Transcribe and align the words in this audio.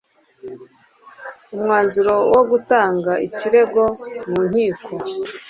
umwanzuro 1.53 2.13
wo 2.33 2.41
gutanga 2.51 3.11
ikirego 3.27 3.83
mu 4.29 4.39
nkiko 4.49 4.91